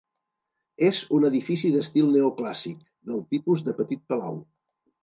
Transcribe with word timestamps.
És 0.87 1.01
un 1.17 1.27
edifici 1.29 1.71
d'estil 1.75 2.09
neoclàssic 2.17 2.81
del 3.13 3.25
tipus 3.37 3.67
de 3.71 3.79
petit 3.85 4.07
palau. 4.15 4.43